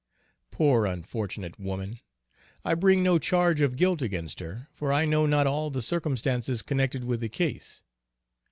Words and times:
Poor 0.49 0.87
unfortunate 0.87 1.59
woman, 1.59 1.99
I 2.65 2.73
bring 2.73 3.03
no 3.03 3.19
charge 3.19 3.61
of 3.61 3.75
guilt 3.75 4.01
against 4.01 4.39
her, 4.39 4.67
for 4.73 4.91
I 4.91 5.05
know 5.05 5.27
not 5.27 5.45
all 5.45 5.69
the 5.69 5.83
circumstances 5.83 6.63
connected 6.63 7.03
with 7.03 7.21
the 7.21 7.29
case. 7.29 7.83